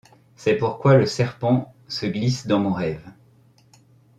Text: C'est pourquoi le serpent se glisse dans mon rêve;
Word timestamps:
C'est 0.35 0.55
pourquoi 0.57 0.95
le 0.97 1.05
serpent 1.05 1.75
se 1.87 2.07
glisse 2.07 2.47
dans 2.47 2.59
mon 2.59 2.73
rêve; 2.73 3.07